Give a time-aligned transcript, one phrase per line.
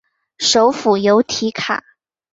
[0.39, 1.83] 首府由提卡。